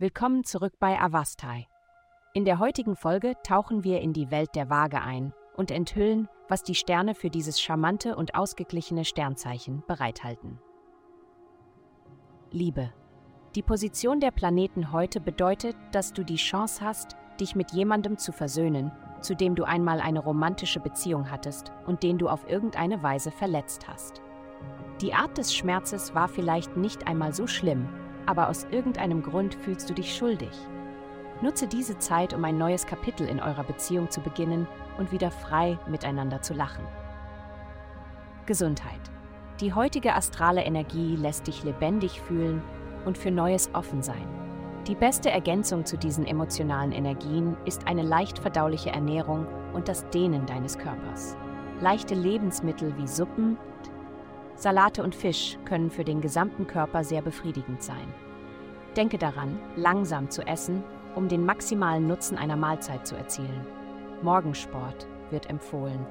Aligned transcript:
Willkommen 0.00 0.44
zurück 0.44 0.72
bei 0.80 0.98
Avastai. 0.98 1.66
In 2.32 2.46
der 2.46 2.58
heutigen 2.58 2.96
Folge 2.96 3.34
tauchen 3.42 3.84
wir 3.84 4.00
in 4.00 4.14
die 4.14 4.30
Welt 4.30 4.54
der 4.54 4.70
Waage 4.70 5.02
ein 5.02 5.34
und 5.58 5.70
enthüllen, 5.70 6.26
was 6.48 6.62
die 6.62 6.74
Sterne 6.74 7.14
für 7.14 7.28
dieses 7.28 7.60
charmante 7.60 8.16
und 8.16 8.34
ausgeglichene 8.34 9.04
Sternzeichen 9.04 9.82
bereithalten. 9.86 10.58
Liebe. 12.50 12.94
Die 13.54 13.60
Position 13.60 14.20
der 14.20 14.30
Planeten 14.30 14.90
heute 14.90 15.20
bedeutet, 15.20 15.76
dass 15.92 16.14
du 16.14 16.24
die 16.24 16.36
Chance 16.36 16.82
hast, 16.82 17.16
dich 17.38 17.54
mit 17.54 17.72
jemandem 17.72 18.16
zu 18.16 18.32
versöhnen, 18.32 18.92
zu 19.20 19.36
dem 19.36 19.54
du 19.54 19.64
einmal 19.64 20.00
eine 20.00 20.20
romantische 20.20 20.80
Beziehung 20.80 21.30
hattest 21.30 21.72
und 21.86 22.02
den 22.02 22.16
du 22.16 22.30
auf 22.30 22.48
irgendeine 22.48 23.02
Weise 23.02 23.30
verletzt 23.30 23.86
hast. 23.86 24.22
Die 25.02 25.12
Art 25.12 25.36
des 25.36 25.54
Schmerzes 25.54 26.14
war 26.14 26.28
vielleicht 26.28 26.78
nicht 26.78 27.06
einmal 27.06 27.34
so 27.34 27.46
schlimm, 27.46 27.86
aber 28.26 28.48
aus 28.48 28.66
irgendeinem 28.70 29.22
Grund 29.22 29.54
fühlst 29.54 29.88
du 29.90 29.94
dich 29.94 30.14
schuldig. 30.16 30.52
Nutze 31.42 31.66
diese 31.66 31.98
Zeit, 31.98 32.34
um 32.34 32.44
ein 32.44 32.58
neues 32.58 32.86
Kapitel 32.86 33.26
in 33.26 33.40
eurer 33.40 33.64
Beziehung 33.64 34.10
zu 34.10 34.20
beginnen 34.20 34.66
und 34.98 35.12
wieder 35.12 35.30
frei 35.30 35.78
miteinander 35.88 36.42
zu 36.42 36.52
lachen. 36.52 36.84
Gesundheit. 38.46 39.00
Die 39.60 39.72
heutige 39.72 40.14
astrale 40.14 40.62
Energie 40.62 41.16
lässt 41.16 41.46
dich 41.46 41.64
lebendig 41.64 42.20
fühlen 42.20 42.62
und 43.04 43.16
für 43.16 43.30
Neues 43.30 43.70
offen 43.74 44.02
sein. 44.02 44.26
Die 44.86 44.94
beste 44.94 45.30
Ergänzung 45.30 45.84
zu 45.84 45.98
diesen 45.98 46.26
emotionalen 46.26 46.92
Energien 46.92 47.56
ist 47.66 47.86
eine 47.86 48.02
leicht 48.02 48.38
verdauliche 48.38 48.90
Ernährung 48.90 49.46
und 49.74 49.88
das 49.88 50.08
Dehnen 50.10 50.46
deines 50.46 50.78
Körpers. 50.78 51.36
Leichte 51.80 52.14
Lebensmittel 52.14 52.96
wie 52.96 53.06
Suppen, 53.06 53.58
Salate 54.60 55.02
und 55.02 55.14
Fisch 55.14 55.56
können 55.64 55.90
für 55.90 56.04
den 56.04 56.20
gesamten 56.20 56.66
Körper 56.66 57.02
sehr 57.02 57.22
befriedigend 57.22 57.82
sein. 57.82 58.12
Denke 58.94 59.16
daran, 59.16 59.58
langsam 59.74 60.28
zu 60.28 60.46
essen, 60.46 60.84
um 61.14 61.28
den 61.28 61.46
maximalen 61.46 62.06
Nutzen 62.06 62.36
einer 62.36 62.56
Mahlzeit 62.56 63.06
zu 63.06 63.16
erzielen. 63.16 63.66
Morgensport 64.20 65.08
wird 65.30 65.48
empfohlen. 65.48 66.04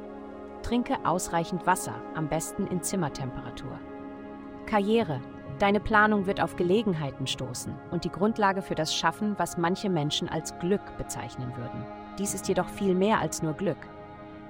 Trinke 0.63 0.95
ausreichend 1.05 1.67
Wasser, 1.67 1.93
am 2.15 2.27
besten 2.27 2.65
in 2.65 2.81
Zimmertemperatur. 2.81 3.79
Karriere. 4.65 5.21
Deine 5.59 5.79
Planung 5.79 6.25
wird 6.25 6.41
auf 6.41 6.55
Gelegenheiten 6.55 7.27
stoßen 7.27 7.75
und 7.91 8.03
die 8.03 8.11
Grundlage 8.11 8.63
für 8.63 8.75
das 8.75 8.95
Schaffen, 8.95 9.35
was 9.37 9.59
manche 9.59 9.91
Menschen 9.91 10.27
als 10.27 10.57
Glück 10.57 10.97
bezeichnen 10.97 11.55
würden. 11.55 11.85
Dies 12.17 12.33
ist 12.33 12.47
jedoch 12.47 12.69
viel 12.69 12.95
mehr 12.95 13.19
als 13.19 13.43
nur 13.43 13.53
Glück. 13.53 13.77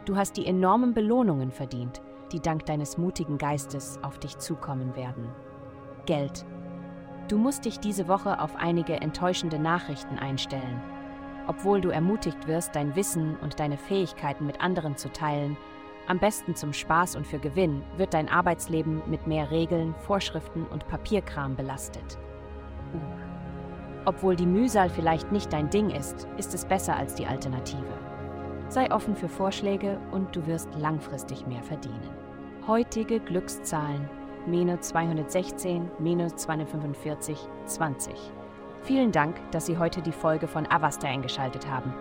Du 0.05 0.15
hast 0.15 0.37
die 0.37 0.45
enormen 0.45 0.93
Belohnungen 0.93 1.51
verdient, 1.51 2.01
die 2.31 2.39
dank 2.39 2.65
deines 2.65 2.97
mutigen 2.97 3.37
Geistes 3.37 3.99
auf 4.03 4.19
dich 4.19 4.37
zukommen 4.37 4.95
werden. 4.95 5.29
Geld. 6.05 6.45
Du 7.27 7.37
musst 7.37 7.65
dich 7.65 7.79
diese 7.79 8.07
Woche 8.07 8.39
auf 8.39 8.55
einige 8.55 8.93
enttäuschende 9.01 9.59
Nachrichten 9.59 10.17
einstellen. 10.17 10.81
Obwohl 11.47 11.81
du 11.81 11.89
ermutigt 11.89 12.47
wirst, 12.47 12.75
dein 12.75 12.95
Wissen 12.95 13.35
und 13.37 13.59
deine 13.59 13.77
Fähigkeiten 13.77 14.45
mit 14.45 14.61
anderen 14.61 14.97
zu 14.97 15.11
teilen, 15.11 15.57
am 16.07 16.17
besten 16.17 16.55
zum 16.55 16.73
Spaß 16.73 17.15
und 17.15 17.27
für 17.27 17.37
Gewinn, 17.37 17.83
wird 17.97 18.15
dein 18.15 18.29
Arbeitsleben 18.29 19.03
mit 19.07 19.27
mehr 19.27 19.51
Regeln, 19.51 19.93
Vorschriften 19.99 20.65
und 20.65 20.87
Papierkram 20.87 21.55
belastet. 21.55 22.17
Obwohl 24.05 24.35
die 24.35 24.47
Mühsal 24.47 24.89
vielleicht 24.89 25.31
nicht 25.31 25.53
dein 25.53 25.69
Ding 25.69 25.91
ist, 25.91 26.27
ist 26.37 26.55
es 26.55 26.65
besser 26.65 26.95
als 26.95 27.13
die 27.13 27.27
Alternative. 27.27 27.93
Sei 28.69 28.91
offen 28.91 29.15
für 29.15 29.29
Vorschläge 29.29 29.99
und 30.11 30.35
du 30.35 30.45
wirst 30.45 30.69
langfristig 30.75 31.47
mehr 31.47 31.63
verdienen. 31.63 32.07
Heutige 32.67 33.19
Glückszahlen 33.19 34.07
minus 34.45 34.81
216, 34.81 35.89
minus 35.99 36.35
245, 36.35 37.37
20. 37.65 38.13
Vielen 38.83 39.11
Dank, 39.11 39.35
dass 39.51 39.65
Sie 39.65 39.77
heute 39.77 40.01
die 40.01 40.11
Folge 40.11 40.47
von 40.47 40.67
Avasta 40.67 41.07
eingeschaltet 41.07 41.67
haben. 41.67 41.93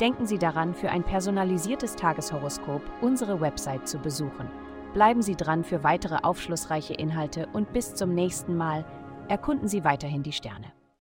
Denken 0.00 0.26
Sie 0.26 0.38
daran, 0.38 0.74
für 0.74 0.90
ein 0.90 1.02
personalisiertes 1.02 1.96
Tageshoroskop 1.96 2.82
unsere 3.00 3.40
Website 3.40 3.88
zu 3.88 3.98
besuchen. 3.98 4.48
Bleiben 4.94 5.22
Sie 5.22 5.36
dran 5.36 5.64
für 5.64 5.82
weitere 5.82 6.18
aufschlussreiche 6.22 6.94
Inhalte 6.94 7.48
und 7.52 7.72
bis 7.72 7.94
zum 7.94 8.14
nächsten 8.14 8.56
Mal 8.56 8.84
erkunden 9.28 9.68
Sie 9.68 9.84
weiterhin 9.84 10.22
die 10.22 10.32
Sterne. 10.32 10.72